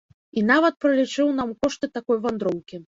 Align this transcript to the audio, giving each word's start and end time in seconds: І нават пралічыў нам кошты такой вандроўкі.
І 0.39 0.43
нават 0.51 0.79
пралічыў 0.85 1.31
нам 1.41 1.55
кошты 1.63 1.95
такой 2.01 2.17
вандроўкі. 2.27 2.75